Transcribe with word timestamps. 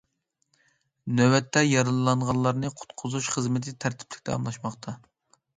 نۆۋەتتە 1.19 1.63
يارىلانغانلارنى 1.65 2.71
قۇتقۇزۇش 2.81 3.29
خىزمىتى 3.37 3.77
تەرتىپلىك 3.87 4.25
داۋاملاشماقتا. 4.31 4.97